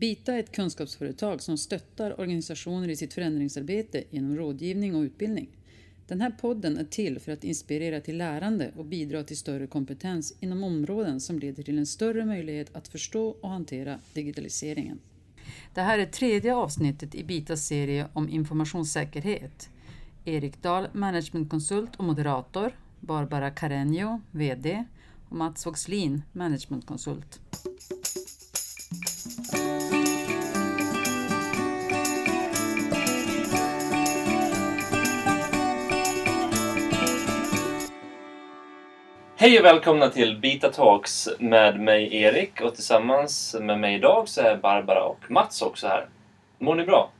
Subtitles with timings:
[0.00, 5.48] Bita är ett kunskapsföretag som stöttar organisationer i sitt förändringsarbete genom rådgivning och utbildning.
[6.06, 10.34] Den här podden är till för att inspirera till lärande och bidra till större kompetens
[10.40, 14.98] inom områden som leder till en större möjlighet att förstå och hantera digitaliseringen.
[15.74, 19.68] Det här är tredje avsnittet i Bitas serie om informationssäkerhet.
[20.24, 24.84] Erik Dahl, managementkonsult och moderator, Barbara Carreño, VD
[25.28, 27.40] och Mats Voxlin, managementkonsult.
[39.40, 44.40] Hej och välkomna till Bita Talks med mig Erik och tillsammans med mig idag så
[44.40, 46.06] är Barbara och Mats också här.
[46.58, 47.10] Mår ni bra?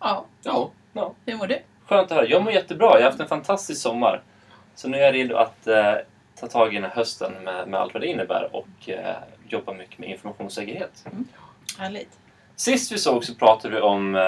[0.00, 0.24] Ja.
[0.42, 0.70] Ja.
[0.92, 1.14] ja.
[1.26, 1.58] Hur mår du?
[1.86, 2.26] Skönt att höra.
[2.26, 2.86] Jag mår jättebra.
[2.86, 4.22] Jag har haft en fantastisk sommar.
[4.74, 5.94] Så nu är jag redo att eh,
[6.40, 9.16] ta tag i den här hösten med, med allt vad det innebär och eh,
[9.48, 11.04] jobba mycket med informationssäkerhet.
[11.12, 11.28] Mm.
[11.78, 12.18] Härligt.
[12.56, 14.22] Sist vi såg så pratade vi om eh,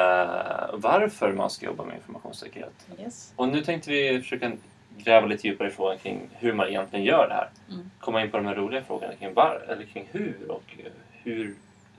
[0.73, 2.87] varför man ska jobba med informationssäkerhet.
[3.01, 3.33] Yes.
[3.37, 4.53] Och nu tänkte vi försöka
[4.99, 7.51] gräva lite djupare i frågan kring hur man egentligen gör det här.
[7.71, 7.91] Mm.
[8.01, 10.77] Komma in på de här roliga frågorna kring, var, eller kring hur och
[11.11, 11.55] hur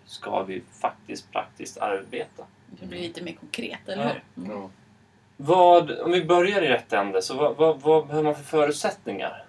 [0.05, 2.43] ska vi faktiskt praktiskt arbeta.
[2.67, 4.11] Det blir lite mer konkret, eller Ja.
[4.35, 4.45] hur?
[4.51, 4.69] Mm.
[5.37, 9.45] Vad, om vi börjar i rätt ände, så vad, vad, vad behöver man för förutsättningar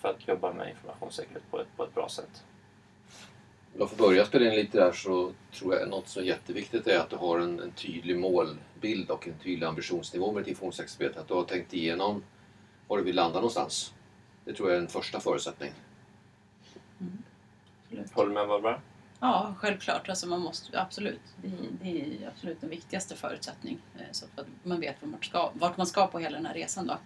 [0.00, 2.44] för att jobba med informationssäkerhet på ett, på ett bra sätt?
[3.74, 6.86] Om jag får börja spela in lite där så tror jag något som är jätteviktigt
[6.86, 11.20] är att du har en, en tydlig målbild och en tydlig ambitionsnivå med ditt informationssäkerhetsarbete.
[11.20, 12.22] Att du har tänkt igenom
[12.88, 13.92] var du vill landa någonstans.
[14.44, 15.72] Det tror jag är en första förutsättning.
[17.84, 18.12] Absolut.
[18.12, 18.80] Håller du med Barbara?
[19.20, 20.08] Ja, självklart.
[20.08, 21.20] Alltså man måste, absolut.
[21.42, 23.78] Det, är- det är absolut den viktigaste förutsättning.
[23.98, 26.54] eh, Så att man vet vart man ska, vart man ska på hela den här
[26.54, 26.86] resan.
[26.86, 26.98] Då.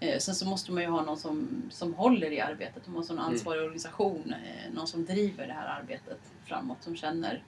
[0.00, 2.86] Eh, Sen så måste man ju ha någon som, som håller i arbetet.
[2.86, 4.34] Man måste ha en ansvarig organisation.
[4.44, 6.78] eh, Någon som driver det här arbetet framåt.
[6.82, 7.42] Som känner,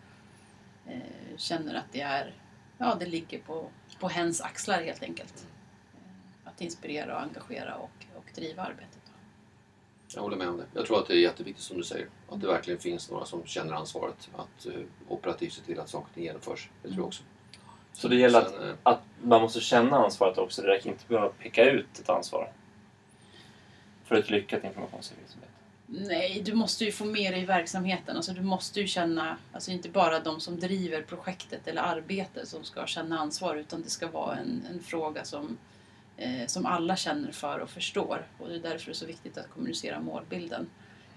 [1.36, 2.34] känner att det är
[2.78, 3.69] ja, det ligger på,
[4.00, 5.46] på hens axlar helt enkelt.
[6.62, 8.98] Att inspirera och engagera och, och driva arbetet.
[10.14, 10.64] Jag håller med om det.
[10.74, 12.06] Jag tror att det är jätteviktigt som du säger.
[12.28, 14.73] Att det verkligen finns några som känner ansvaret att eh,
[15.08, 16.68] operativt se till att saker genomförs.
[16.83, 17.23] Det tror jag också.
[17.92, 20.62] Så det gäller att, Sen, eh, att man måste känna ansvaret också.
[20.62, 22.52] Det räcker inte bara att peka ut ett ansvar
[24.05, 25.52] för ett lyckat informationssäkerhetsarbete.
[25.86, 28.17] Nej, du måste ju få med dig i verksamheten.
[28.17, 32.64] Alltså, du måste ju känna, alltså inte bara de som driver projektet eller arbetet som
[32.64, 35.58] ska känna ansvar utan det ska vara en, en fråga som,
[36.22, 38.27] eh, som alla känner för och förstår.
[38.38, 40.70] Och det är därför det är så viktigt att kommunicera målbilden.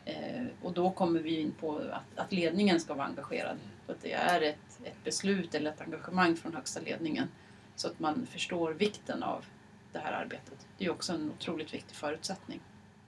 [0.05, 3.57] Eh, och då kommer vi in på att, att ledningen ska vara engagerad.
[3.87, 7.27] Att det är ett, ett beslut eller ett engagemang från högsta ledningen
[7.75, 9.45] så att man förstår vikten av
[9.93, 10.67] det här arbetet.
[10.77, 12.59] Det är också en otroligt viktig förutsättning.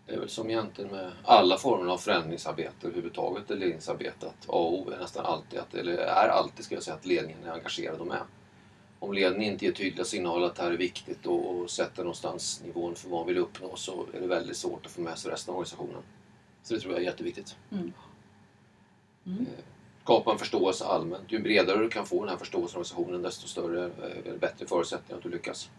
[0.05, 4.51] Det är väl som egentligen med alla former av förändringsarbete överhuvudtaget, eller ledningsarbete, att A
[4.51, 7.51] och O är nästan alltid, att, eller är alltid ska jag säga, att ledningen är
[7.51, 8.21] engagerad och med.
[8.99, 12.61] Om ledningen inte ger tydliga signaler att det här är viktigt och, och sätter någonstans
[12.65, 15.31] nivån för vad man vill uppnå så är det väldigt svårt att få med sig
[15.31, 16.03] resten av organisationen.
[16.63, 17.55] Så det tror jag är jätteviktigt.
[17.71, 17.93] Mm.
[19.25, 19.41] Mm.
[19.41, 19.63] Eh,
[20.03, 21.31] Skapa en förståelse allmänt.
[21.31, 24.67] Ju bredare du kan få den här förståelsen av organisationen desto större, eh, eller bättre
[24.67, 25.69] förutsättningar att du lyckas.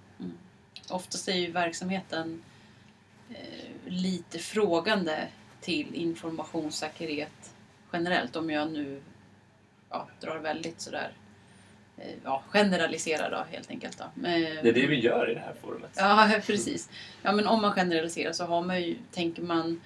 [0.91, 2.43] Oftast är ju verksamheten
[3.31, 5.29] eh, lite frågande
[5.61, 7.55] till informationssäkerhet
[7.93, 8.37] generellt.
[8.37, 9.03] Om jag nu
[9.91, 11.13] ja, drar väldigt sådär
[12.25, 13.99] ja, generaliserar då helt enkelt.
[13.99, 14.05] Då.
[14.15, 15.91] Men, Det är det vi gör i det här forumet.
[15.95, 16.91] Ja, precis.
[17.23, 19.81] Ja, men om man generaliserar så har man ju, tänker man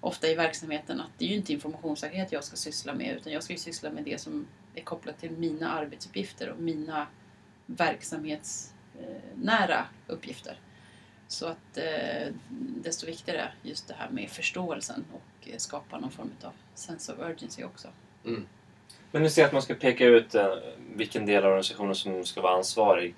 [0.00, 3.42] ofta i verksamheten att det är ju inte informationssäkerhet jag ska syssla med utan jag
[3.42, 7.06] ska ju syssla med det som är kopplat till mina arbetsuppgifter och mina
[7.66, 10.58] verksamhetsnära uppgifter.
[11.28, 12.32] Så att eh,
[12.84, 17.18] desto viktigare just det här med förståelsen och eh, skapa någon form av sense of
[17.18, 17.88] urgency också.
[18.24, 18.46] Mm.
[19.14, 20.54] Men nu ser jag att man ska peka ut eh,
[20.96, 23.14] vilken del av organisationen som ska vara ansvarig.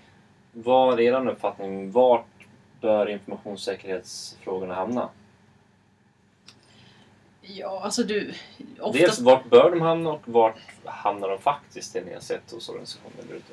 [0.53, 1.91] Vad är er uppfattning?
[1.91, 2.47] Vart
[2.81, 5.09] bör informationssäkerhetsfrågorna hamna?
[7.41, 8.35] Ja, alltså du...
[8.81, 9.05] Oftast...
[9.05, 12.69] Dels vart bör de hamna och vart hamnar de faktiskt det ni har sett hos
[12.69, 13.53] organisationer där ute?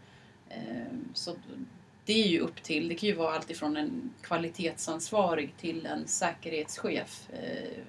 [0.50, 1.36] Ehm, så
[2.06, 6.08] det är ju upp till, det kan ju vara allt ifrån en kvalitetsansvarig till en
[6.08, 7.84] säkerhetschef eh,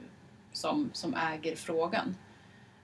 [0.52, 2.16] som, som äger frågan.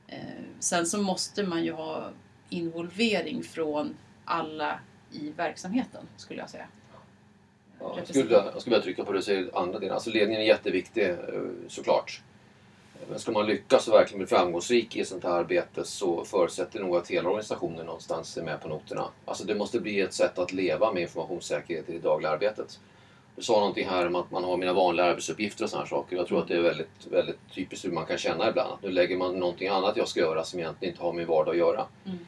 [0.08, 2.10] Ehm, sen så måste man ju ha
[2.48, 4.80] involvering från alla
[5.12, 6.66] i verksamheten, skulle jag säga.
[7.80, 9.94] Ja, jag, skulle, jag skulle vilja trycka på det du säger, andra delen.
[9.94, 11.16] Alltså ledningen är jätteviktig, eh,
[11.68, 12.22] såklart.
[13.10, 16.84] Men ska man lyckas och verkligen bli framgångsrik i sånt här arbete så förutsätter det
[16.84, 19.08] nog att hela organisationen någonstans är med på noterna.
[19.24, 22.80] Alltså det måste bli ett sätt att leva med informationssäkerhet i det dagliga arbetet.
[23.36, 26.16] Du sa någonting här om att man har mina vanliga arbetsuppgifter och sådana saker.
[26.16, 28.72] Jag tror att det är väldigt, väldigt typiskt hur man kan känna ibland.
[28.72, 31.26] Att nu lägger man någonting annat jag ska göra som egentligen inte har med min
[31.26, 31.86] vardag att göra.
[32.06, 32.18] Mm.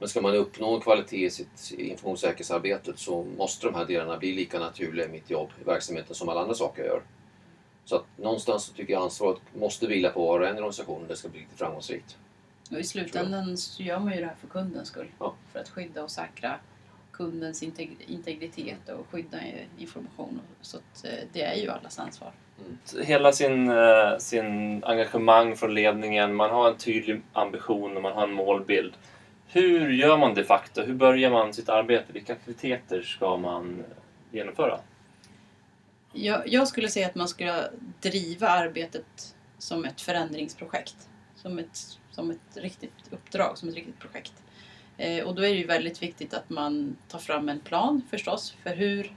[0.00, 4.32] Men ska man uppnå en kvalitet i sitt informationssäkerhetsarbete så måste de här delarna bli
[4.32, 7.02] lika naturliga i mitt jobb, i verksamheten, som alla andra saker jag gör.
[7.84, 11.08] Så att någonstans så tycker jag ansvaret måste vila på var och en i organisationen
[11.08, 12.16] det ska bli lite framgångsrikt.
[12.70, 15.08] Och i slutändan så gör man ju det här för kundens skull.
[15.18, 15.34] Ja.
[15.52, 16.54] För att skydda och säkra
[17.12, 19.38] kundens integ- integritet och skydda
[19.78, 20.40] information.
[20.60, 22.32] Så att, eh, det är ju allas ansvar.
[23.02, 28.22] Hela sin, eh, sin engagemang från ledningen, man har en tydlig ambition och man har
[28.22, 28.92] en målbild.
[29.52, 30.82] Hur gör man de facto?
[30.82, 32.12] Hur börjar man sitt arbete?
[32.12, 33.84] Vilka aktiviteter ska man
[34.30, 34.80] genomföra?
[36.12, 37.62] Jag, jag skulle säga att man ska
[38.00, 41.08] driva arbetet som ett förändringsprojekt.
[41.36, 44.32] Som ett, som ett riktigt uppdrag, som ett riktigt projekt.
[44.96, 48.56] Eh, och då är det ju väldigt viktigt att man tar fram en plan förstås
[48.62, 49.12] för hur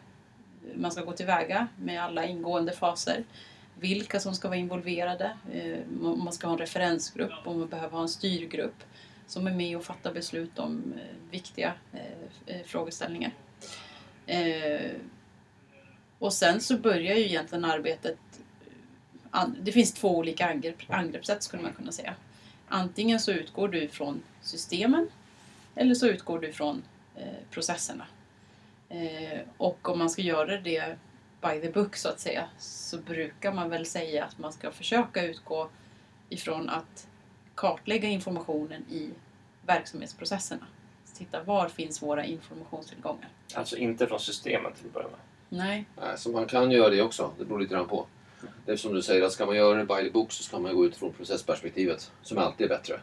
[0.76, 3.24] man ska gå tillväga med alla ingående faser.
[3.80, 5.38] Vilka som ska vara involverade.
[5.54, 8.84] Eh, om man ska ha en referensgrupp, om man behöver ha en styrgrupp
[9.34, 13.32] som är med och fattar beslut om eh, viktiga eh, eh, frågeställningar.
[16.20, 18.18] Och sen så börjar ju egentligen arbetet...
[19.62, 22.16] Det finns två olika angrepp, angreppssätt skulle man kunna säga.
[22.68, 25.10] Antingen så utgår du från systemen
[25.76, 26.84] eller så utgår du från
[27.52, 28.06] processerna.
[29.58, 30.98] Och om man ska göra det
[31.42, 35.24] by the book så att säga så brukar man väl säga att man ska försöka
[35.24, 35.70] utgå
[36.30, 37.08] ifrån att
[37.56, 39.10] kartlägga informationen i
[39.66, 40.68] verksamhetsprocesserna.
[41.18, 43.30] Titta, var finns våra informationstillgångar?
[43.54, 45.20] Alltså inte från systemet till att börja med.
[45.50, 45.86] Nej.
[46.02, 47.32] Nej, så man kan göra det också.
[47.38, 48.06] Det beror lite grann på.
[48.66, 50.60] Det är som du säger, att ska man göra det by the book så ska
[50.60, 53.00] man gå ut från processperspektivet, som alltid är bättre.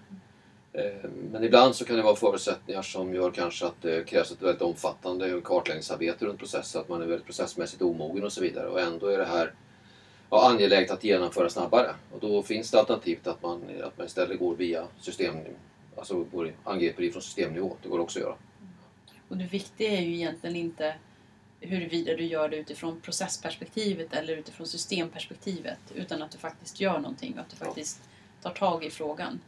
[0.73, 4.43] Eh, Men ibland så kan det vara förutsättningar som gör kanske att det krävs ett
[4.43, 8.67] väldigt omfattande kartläggningsarbete runt processen, att man är väldigt processmässigt omogen och så vidare.
[8.69, 9.53] Och ändå är det här
[10.31, 11.95] ja, angeläget att genomföra snabbare.
[12.13, 15.35] Och då finns det alternativet att man, att man istället går via system,
[15.97, 17.77] alltså går, angriper ifrån systemnivå.
[17.83, 18.37] Det går också att göra.
[19.29, 20.95] Och det viktiga är ju egentligen inte
[21.61, 25.79] huruvida du gör det utifrån processperspektivet eller utifrån systemperspektivet.
[25.95, 28.01] Utan att du faktiskt gör någonting och att du faktiskt
[28.43, 29.41] tar tag i frågan.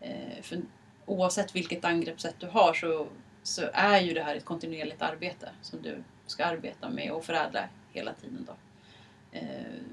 [0.00, 0.62] Eh, för
[1.06, 3.06] oavsett vilket angreppssätt du har så,
[3.42, 7.68] så är ju det här ett kontinuerligt arbete som du ska arbeta med och förädla
[7.92, 8.46] hela tiden.
[8.46, 8.56] Då.
[9.38, 9.46] Eh,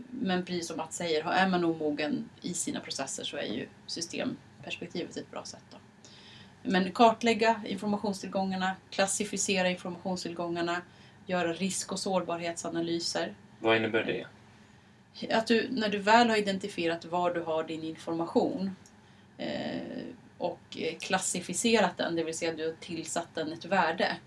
[0.10, 5.18] men precis som Mats säger, är man omogen i sina processer så är ju systemperspektivet
[5.18, 5.64] ett bra sätt.
[5.72, 5.78] Då.
[6.64, 10.82] Men kartlägga informationstillgångarna, klassificera informationstillgångarna,
[11.26, 13.34] göra risk och sårbarhetsanalyser.
[13.60, 14.26] Vad innebär det?
[15.36, 18.76] Att du, när du väl har identifierat var du har din information
[19.38, 19.82] eh,
[20.38, 24.18] och klassificerat den, det vill säga du har tillsatt den ett värde.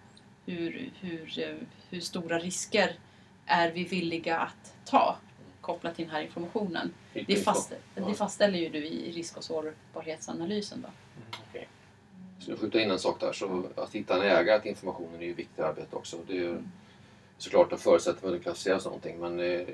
[0.46, 1.56] Hur, hur, eh,
[1.90, 2.92] hur stora risker
[3.46, 5.16] är vi villiga att ta
[5.60, 6.94] kopplat till den här informationen?
[7.26, 10.82] Det, fast, det fastställer ju du i risk och sårbarhetsanalysen.
[10.82, 10.88] Då.
[12.46, 15.24] Mm, jag skjuta in en sak där, så att hitta en ägare till informationen är
[15.24, 16.16] ju viktigt arbete också.
[16.26, 16.58] Det är ju
[17.38, 19.68] såklart en förutsättning för att det klassificeras någonting, men eh,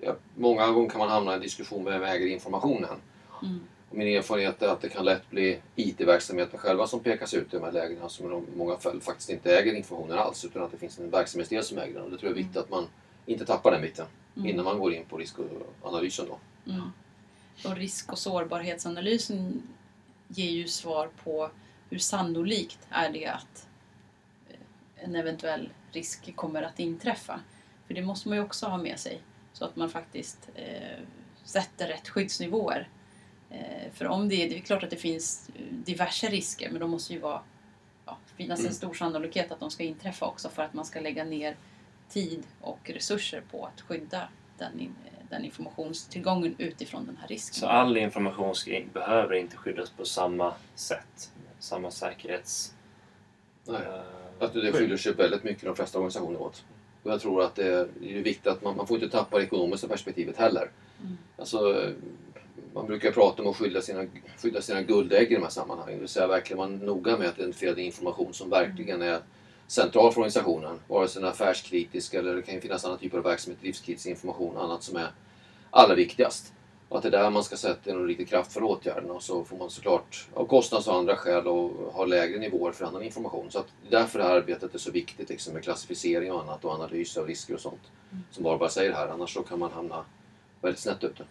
[0.00, 2.96] ja, många gånger kan man hamna i en diskussion med vem äger informationen.
[3.42, 3.60] Mm.
[3.90, 7.56] Och min erfarenhet är att det kan lätt bli IT-verksamheten själva som pekas ut i
[7.56, 10.78] de här lägena som i många fall faktiskt inte äger informationen alls utan att det
[10.78, 12.02] finns en verksamhetsdel som äger den.
[12.02, 12.86] Och det tror jag är viktigt att man
[13.26, 14.06] inte tappar den biten
[14.36, 14.48] Mm.
[14.48, 16.26] innan man går in på riskanalysen.
[16.28, 16.38] Då.
[16.72, 16.90] Mm.
[17.64, 19.62] Och risk och sårbarhetsanalysen
[20.28, 21.50] ger ju svar på
[21.94, 23.68] hur sannolikt är det att
[24.50, 24.56] eh,
[25.04, 27.40] en eventuell risk kommer att inträffa.
[27.86, 29.20] För det måste man ju också ha med sig
[29.52, 30.98] så att man faktiskt eh,
[31.44, 32.88] sätter rätt skyddsnivåer.
[33.50, 36.90] Eh, för om det det är klart att det finns eh, diverse risker men de
[36.90, 37.40] måste ju vara,
[38.06, 38.74] ja, finnas en Mm.
[38.74, 41.56] stor sannolikhet att de ska inträffa också för att man ska lägga ner
[42.08, 44.94] tid och resurser på att skydda den, in,
[45.30, 47.54] den informationstillgången utifrån den här risken.
[47.54, 51.30] Så all information ska, behöver inte skyddas på samma sätt?
[51.64, 52.74] Samma säkerhets...
[53.64, 53.82] Nej.
[53.82, 56.64] eh, Att det skiljer sig väldigt mycket de flesta organisationer åt.
[57.02, 59.88] Och jag tror att det är viktigt att man, man får inte tappa det ekonomiska
[59.88, 60.70] perspektivet heller.
[61.00, 61.18] Mm.
[61.36, 61.90] Alltså,
[62.74, 64.06] man brukar prata om att skydda sina,
[64.42, 65.94] skydda sina guldägg i de här sammanhangen.
[65.94, 69.20] Det vill säga verkligen vara noga med att identifiera den information som verkligen är
[69.66, 70.80] central för organisationen.
[70.88, 74.06] Vare sig den är affärskritisk eller det kan ju finnas andra typer av verksamhet, livskritisk
[74.06, 75.10] information och annat som är
[75.70, 76.52] allra viktigast.
[76.88, 79.44] Och att det är där man ska sätta in de riktigt kraftfulla åtgärderna och så
[79.44, 83.50] får man såklart av kostnads och andra skäl och ha lägre nivåer för annan information.
[83.50, 86.40] Så att det är därför det här arbetet är så viktigt liksom, med klassificering och
[86.40, 87.82] annat och analys av risker och sånt.
[88.12, 88.24] Mm.
[88.30, 90.04] Som Barbara säger här, annars så kan man hamna
[90.60, 91.24] väldigt snett ute.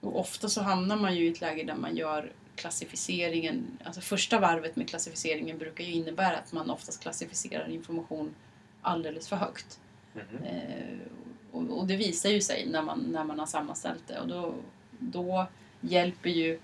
[0.00, 4.40] Och ofta så hamnar man ju i ett läge där man gör klassificeringen, alltså första
[4.40, 8.34] varvet med klassificeringen brukar ju innebära att man oftast klassificerar information
[8.82, 9.80] alldeles för högt.
[10.12, 10.44] Mhm.
[10.44, 10.98] Eh,
[11.52, 14.54] och, och det visar ju sig när man, när man har sammanställt det och då,
[14.98, 15.46] då
[15.80, 16.60] hjälper ju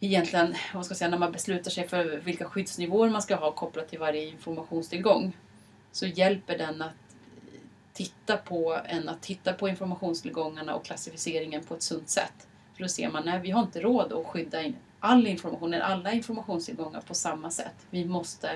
[0.00, 3.52] egentligen, vad ska jag säga, när man beslutar sig för vilka skyddsnivåer man ska ha
[3.52, 5.36] kopplat till varje informationstillgång
[5.92, 6.92] så hjälper den att
[7.92, 12.48] titta på en att titta på informationstillgångarna och klassificeringen på ett sunt sätt.
[12.74, 15.84] För då ser man, nej vi har inte råd att skydda in all information, eller
[15.84, 17.86] alla informationstillgångar på samma sätt.
[17.90, 18.50] Vi måste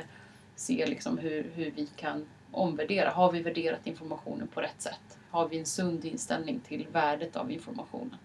[0.56, 3.10] se liksom hur, hur vi kan omvärdera.
[3.10, 5.17] Har vi värderat informationen på rätt sätt?
[5.30, 8.16] Har vi en sund inställning till värdet av informationen?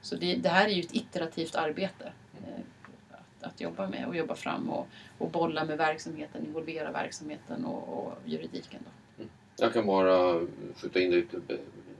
[0.00, 2.62] Så det, det här är ju ett iterativt arbete eh,
[3.10, 4.86] att, att jobba med och jobba fram och,
[5.18, 8.80] och bolla med verksamheten, involvera verksamheten och, och juridiken.
[8.84, 9.24] Då.
[9.56, 10.40] Jag kan bara
[10.76, 11.24] skjuta in det,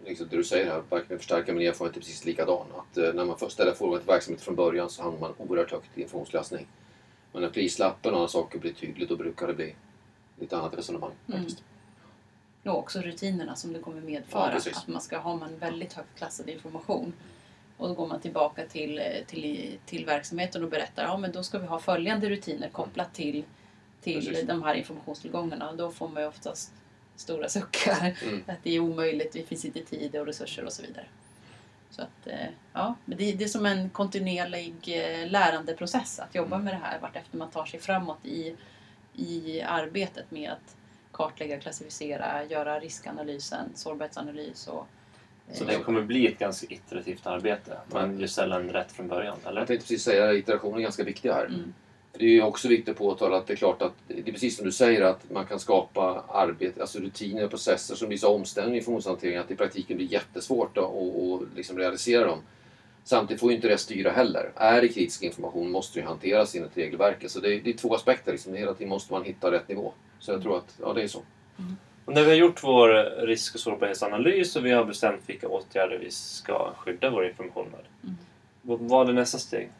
[0.05, 2.67] liksom det du säger här, verkligen förstärka min erfarenhet är precis likadan.
[2.77, 5.71] Att eh, när man först ställer frågan till verksamheten från början så hamnar man oerhört
[5.71, 6.67] högt i informationsklassning.
[7.33, 9.75] Men när prislappen och andra saker blir tydligt då brukar det bli
[10.41, 11.45] lite annat resonemang Mm.
[12.64, 14.50] Och också rutinerna som det kommer Ja, medföra.
[14.52, 14.76] precis.
[14.76, 17.12] att man ska ha man väldigt högt klassad information
[17.76, 21.59] och då går man tillbaka till, till, till verksamheten och berättar ja men då ska
[21.59, 23.45] vi ha följande rutiner kopplat till,
[24.00, 24.47] till Precis.
[24.47, 25.71] de här informationstillgångarna.
[25.71, 26.73] Och då får man ju oftast
[27.16, 28.16] stora suckar.
[28.23, 28.45] Mm.
[28.47, 31.07] Att det är omöjligt, det finns inte tid och resurser och så vidare.
[31.90, 36.57] Så att, eh, ja, men det, det är som en kontinuerlig eh, lärandeprocess att jobba
[36.57, 36.64] Mm.
[36.64, 38.57] med det här vartefter man tar sig framåt i,
[39.14, 40.76] i arbetet med att
[41.23, 44.87] kartlägga, klassificera, göra riskanalysen, sårbarhetsanalys och
[45.52, 47.76] Så eh, det kommer bli ett ganska iterativt arbete.
[47.93, 49.61] Man gör sällan rätt från början, eller?
[49.61, 51.47] Jag tänkte precis säga att iterationer är ganska viktiga här.
[51.47, 51.75] Mm.
[52.12, 54.33] För Det är ju också viktigt att påtala att det är klart att det är
[54.33, 58.19] precis som du säger att man kan skapa arbete, alltså rutiner och processer som blir
[58.19, 62.26] så omständliga i informationshantering att det i praktiken blir jättesvårt att och, och liksom realisera
[62.26, 62.38] dem.
[63.05, 64.52] Samtidigt får ju inte det styra heller.
[64.57, 67.31] Är det kritisk information måste det ju hanteras enligt regelverket.
[67.31, 68.33] Så det är, det är två aspekter.
[68.33, 68.55] Liksom.
[68.55, 69.93] Hela tiden måste man hitta rätt nivå.
[70.23, 71.23] Så jag tror att ja, det är så.
[72.05, 72.88] Och när vi har gjort vår
[73.26, 77.81] risk och sårbarhetsanalys och vi har bestämt vilka åtgärder vi ska skydda vår information med.
[78.02, 78.17] Mm.
[78.88, 79.71] Vad är nästa steg?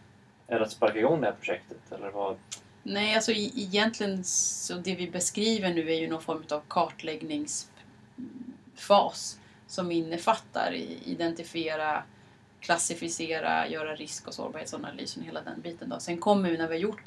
[0.47, 1.93] Är det att sparka igång det här projektet?
[1.93, 2.37] Eller vad?
[2.83, 9.93] Nej, alltså egentligen så det vi beskriver nu är ju någon form av kartläggningsfas som
[9.93, 10.73] innefattar
[11.05, 12.03] identifiera,
[12.61, 15.89] klassificera, göra risk och sårbarhetsanalysen, hela den biten.
[15.89, 16.01] Då.
[16.01, 17.05] Sen kommer vi när vi har gjort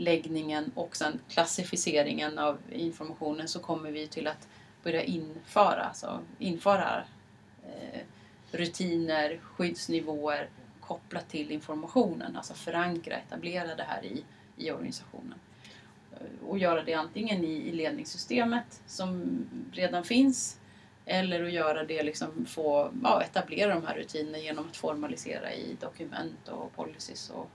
[0.00, 4.48] läggningen och sen klassificeringen av informationen så kommer vi till att
[4.82, 7.04] börja införa, alltså införa
[7.66, 8.00] eh,
[8.50, 10.48] rutiner, skyddsnivåer
[10.80, 14.24] kopplat till informationen, alltså förankra, etablera det här i,
[14.56, 15.38] i organisationen.
[16.12, 19.26] Eh, och göra det antingen i, i ledningssystemet som
[19.72, 20.60] redan finns
[21.04, 25.76] eller att göra det, liksom få, ja, etablera de här rutinerna genom att formalisera i
[25.80, 27.50] dokument och policies och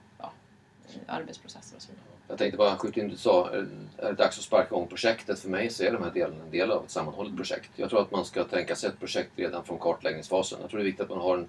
[1.08, 2.06] arbetsprocesser och så vidare.
[2.28, 3.50] Jag tänkte bara skjuta in det du sa.
[3.50, 5.40] Är det dags att sparka igång projektet?
[5.40, 7.72] För mig så är de här delarna en del av ett sammanhållet projekt.
[7.76, 10.60] Jag tror att man ska tänka sig ett projekt redan från kartläggningsfasen.
[10.62, 11.48] Jag tror det är viktigt att man har en,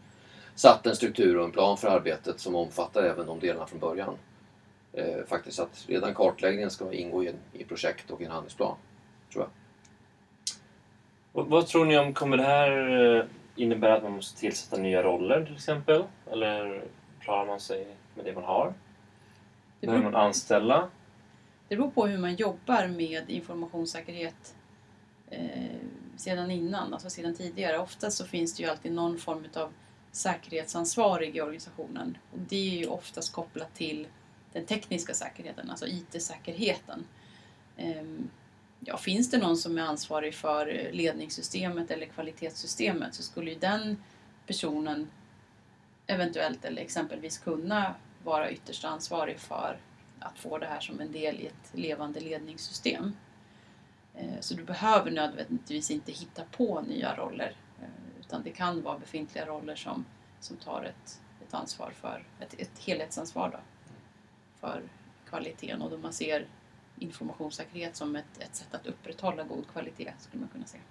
[0.55, 4.15] satt en struktur och en plan för arbetet som omfattar även de delarna från början.
[4.93, 8.77] Eh, faktiskt att redan kartläggningen ska ingå i, en, i projekt och i en handlingsplan.
[9.33, 9.51] Tror jag.
[11.33, 13.25] Vad, vad tror ni om, kommer det här eh,
[13.57, 16.05] innebära att man måste tillsätta nya roller till exempel?
[16.31, 16.83] Eller
[17.21, 18.75] klarar man sig med det man har?
[19.81, 20.89] Det beror, man anställa?
[21.69, 24.55] det beror på hur man jobbar med informationssäkerhet
[25.31, 25.41] eh,
[26.17, 27.79] sedan innan, alltså sedan tidigare.
[27.79, 29.73] Ofta så finns det ju alltid någon form av
[30.13, 32.19] säkerhetsansvarig i organisationen.
[32.33, 34.07] Och det är ju oftast kopplat till
[34.53, 37.05] den tekniska säkerheten, alltså IT-säkerheten.
[37.77, 38.29] Ehm,
[38.81, 43.97] ja, finns det någon som är ansvarig för ledningssystemet eller kvalitetssystemet så skulle ju den
[44.47, 45.09] personen
[46.07, 47.95] eventuellt eller exempelvis kunna
[48.27, 49.79] vara ytterst ansvarig för
[50.19, 53.17] att få det här som en del i ett levande ledningssystem.
[54.15, 58.99] Eh, så du behöver nödvändigtvis inte hitta på nya roller eh, utan det kan vara
[58.99, 60.05] befintliga roller som,
[60.41, 63.59] som tar ett, ett ansvar för, ett, ett helhetsansvar då,
[64.61, 64.83] för
[65.29, 66.47] kvaliteten och då man ser
[66.99, 70.83] informationssäkerhet som ett, ett sätt att upprätthålla god kvalitet skulle man kunna säga.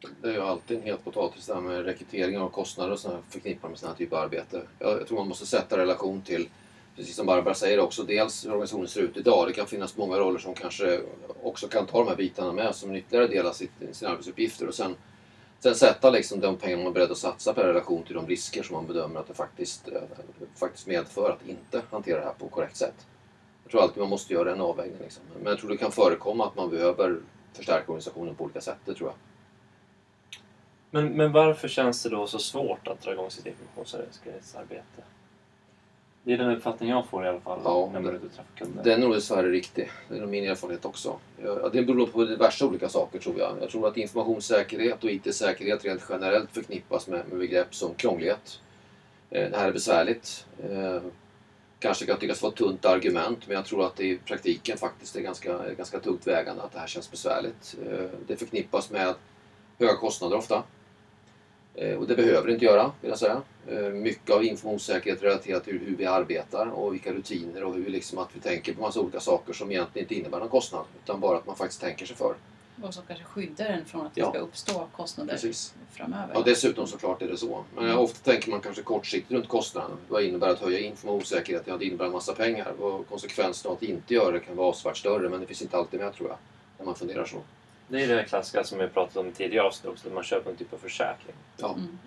[0.00, 3.22] Det är ju alltid en het potatis det här med rekrytering och kostnader och sådana
[3.28, 4.62] förknippar med sådana här typer av arbete.
[4.78, 6.48] Jag, jag tror man måste sätta relation till,
[6.96, 9.46] precis som Barbara säger också, dels hur organisationen ser ut idag.
[9.48, 11.00] Det kan finnas många roller som kanske
[11.42, 14.68] också kan ta de här bitarna med som en ytterligare del av sitt, sina arbetsuppgifter.
[14.68, 14.94] Och sen,
[15.60, 18.62] sen sätta liksom de pengar man är beredd att satsa i relation till de risker
[18.62, 20.02] som man bedömer att det faktiskt, eh,
[20.56, 23.06] faktiskt medför att inte hantera det här på korrekt sätt.
[23.64, 24.98] Jag tror alltid man måste göra en avvägning.
[25.00, 25.22] Liksom.
[25.36, 27.20] Men jag tror det kan förekomma att man behöver
[27.52, 29.27] förstärka organisationen på olika sätt, det tror jag.
[30.90, 35.02] Men, men varför känns det då så svårt att dra igång sitt informationssäkerhetsarbete?
[36.22, 38.32] Det är den uppfattning jag får i alla fall Ja, när man är ute och
[38.32, 38.84] träffar kunder.
[38.84, 39.90] Den är nog dessvärre riktig.
[40.08, 41.18] Det är nog min erfarenhet också.
[41.72, 43.56] Det beror på diverse olika saker tror jag.
[43.60, 48.60] Jag tror att informationssäkerhet och IT-säkerhet rent generellt förknippas med, med begrepp som krånglighet.
[49.30, 50.46] Eh, Det här är besvärligt.
[50.70, 51.00] Eh,
[51.80, 55.16] Kanske kan tyckas vara ett tunt argument men jag tror att det i praktiken faktiskt
[55.16, 57.76] är ganska, ganska tungt vägande att det här känns besvärligt.
[57.86, 59.14] Eh, Det förknippas med
[59.78, 60.62] höga kostnader ofta.
[61.80, 63.42] Eh, Och det behöver det inte göra, vill jag säga.
[63.68, 68.18] Eh, Mycket av informationssäkerhet relaterat till hur vi arbetar och vilka rutiner och hur liksom
[68.18, 70.84] att vi tänker på massa olika saker som egentligen inte innebär någon kostnad.
[71.04, 72.34] Utan bara att man faktiskt tänker sig för.
[72.82, 74.30] Och som kanske skyddar en från att det Ja.
[74.30, 75.74] ska uppstå kostnader Precis.
[75.92, 76.30] framöver.
[76.34, 77.64] Ja, dessutom såklart är det så.
[77.76, 79.96] Men ofta tänker man kanske kortsiktigt runt kostnaden.
[80.08, 81.62] Vad innebär att höja informationssäkerhet?
[81.66, 82.70] Ja, det innebär en massa pengar.
[82.80, 85.76] Och konsekvenserna av att inte göra det kan vara avsevärt större, men det finns inte
[85.76, 86.38] alltid med tror jag.
[86.78, 87.36] När man funderar så.
[87.88, 90.56] Det är det klassiska som vi pratat om tidigare avsnitt också, att man köper en
[90.56, 91.34] typ av försäkring.
[91.56, 91.98] Ja, Mm,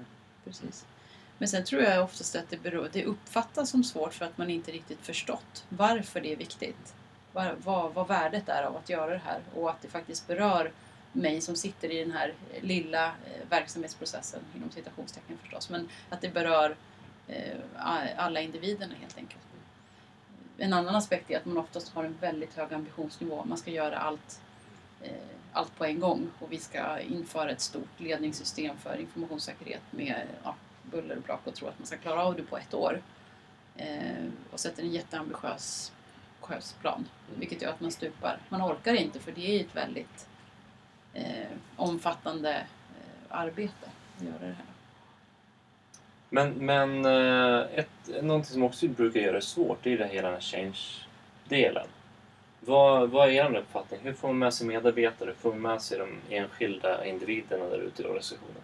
[0.46, 0.86] precis.
[1.38, 4.50] Men sen tror jag oftast att det, beror, det uppfattas som svårt för att man
[4.50, 6.94] inte riktigt förstått varför det är viktigt.
[7.34, 10.72] Vad, vad, vad värdet är av att göra det här och att det faktiskt berör
[11.12, 16.30] mig som sitter i den här lilla eh, verksamhetsprocessen, inom citationstecken förstås, men att det
[16.30, 16.76] berör
[17.28, 17.58] eh,
[18.18, 19.42] alla individerna helt enkelt.
[20.58, 23.44] En annan aspekt är att man oftast har en väldigt hög ambitionsnivå.
[23.46, 24.42] Man ska göra allt,
[25.04, 25.12] Eh,
[25.54, 30.56] allt på en gång och vi ska införa ett stort ledningssystem för informationssäkerhet med ja,
[30.84, 33.02] buller och brak och tror att man ska klara av det på ett år.
[33.78, 35.92] Eh, och sätter en jätteambitiös
[36.82, 38.40] plan, vilket gör att man stupar.
[38.50, 40.28] Man orkar inte för det är ett väldigt
[41.14, 44.66] eh, omfattande eh, arbete att göra det här.
[46.30, 50.28] Men, men eh, ett, någonting som också brukar göra det svårt, det är det hela
[50.28, 51.88] den här change-delen.
[52.66, 54.00] Vad, vad är er uppfattning?
[54.04, 55.28] Hur får man med sig medarbetare?
[55.30, 58.62] Hur får man med sig de enskilda individerna där ute i organisationen?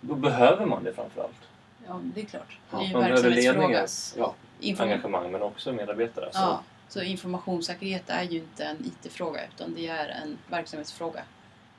[0.00, 1.48] Då behöver man det framförallt.
[1.86, 2.58] Ja, det är klart.
[2.70, 3.58] Det är ju Man en behöver verksamhetsfråga.
[3.66, 4.34] ledningens ja.
[4.78, 6.28] Engagemang men också medarbetare.
[6.32, 11.22] Så Ja, så informationssäkerhet är ju inte en IT-fråga utan det är en verksamhetsfråga.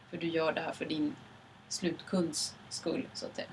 [0.10, 1.15] För du gör det här för din
[1.69, 3.47] slutkunds skull, så att säga.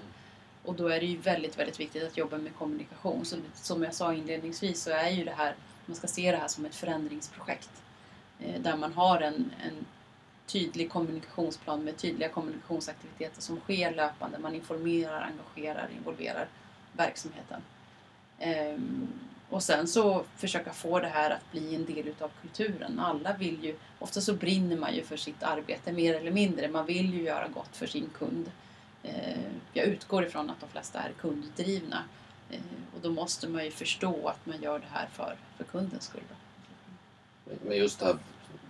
[0.65, 3.25] Och då är det ju väldigt, väldigt viktigt att jobba med kommunikation.
[3.25, 5.55] Så som jag sa inledningsvis så är ju det här,
[5.87, 7.71] man ska se det här som ett förändringsprojekt.
[8.41, 9.87] Eh, där man har en, en
[10.47, 14.39] tydlig kommunikationsplan med tydliga kommunikationsaktiviteter som sker löpande.
[14.39, 16.49] Man informerar, engagerar, involverar
[16.93, 17.63] verksamheten.
[18.39, 19.09] Ehm,
[19.51, 22.99] och sen så försöka få det här att bli en del utav kulturen.
[23.01, 26.69] Alla vill ju, ofta så brinner man ju för sitt arbete mer eller mindre.
[26.69, 28.51] Man vill ju göra gott för sin kund.
[29.03, 29.39] Eh,
[29.73, 32.05] jag utgår ifrån att de flesta är kunddrivna.
[32.51, 32.61] Eh,
[32.95, 36.23] och då måste man ju förstå att man gör det här för, för kundens skull.
[36.29, 36.35] Då.
[37.63, 38.17] Men just det här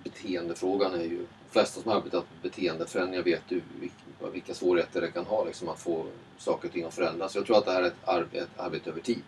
[0.05, 1.19] beteendefrågan är ju...
[1.19, 5.45] De flesta som har arbetat med beteendeförändringar vet ju vilka, vilka svårigheter det kan ha
[5.45, 6.07] liksom, att få
[6.39, 7.35] saker och ting att förändras.
[7.35, 9.23] Jag tror att det här är ett arbete, ett arbete över tid.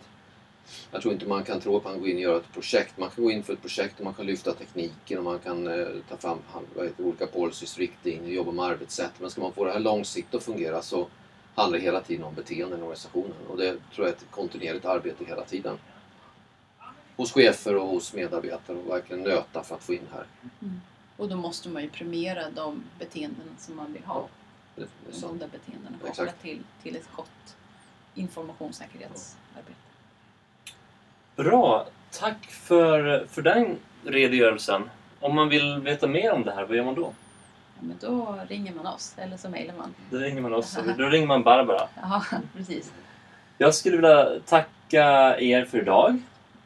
[0.91, 2.97] Jag tror inte man kan tro att man går in och gör ett projekt.
[2.97, 5.67] Man kan gå in för ett projekt och man kan lyfta tekniken och man kan
[5.67, 6.37] eh, ta fram
[6.75, 9.11] vad heter, olika policies, riktlinjer, jobba med arbetssätt.
[9.19, 11.07] Men ska man få det här långsiktigt att fungera så
[11.55, 13.47] handlar det hela tiden om beteenden i organisationen.
[13.49, 15.77] Och det tror jag är ett kontinuerligt arbete hela tiden.
[17.15, 20.25] Hos chefer och hos medarbetare och verkligen nöta för att få in det här.
[21.17, 24.27] Och då måste man ju premiera de beteenden som man vill ha.
[24.77, 27.55] Är De goda beteendena kopplat till, till ett gott
[28.15, 29.75] informationssäkerhetsarbete.
[31.35, 31.85] Bra!
[32.11, 34.89] Tack för, för den redogörelsen.
[35.19, 37.13] Om man vill veta mer om det här, vad gör man då?
[37.75, 39.95] Ja, men då ringer man oss eller så mejlar man.
[40.09, 40.77] Då ringer man oss.
[40.97, 41.87] Då ringer man Barbara.
[42.01, 42.23] Ja,
[42.55, 42.93] precis.
[43.57, 46.21] Jag skulle vilja tacka er för idag.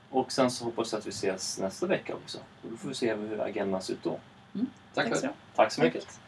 [0.09, 2.37] Och sen så hoppas jag att vi ses nästa vecka också.
[2.37, 4.19] Och då får vi se hur agendan ser ut då.
[4.93, 5.27] Tack Tack så.
[5.55, 6.19] Tack så mycket!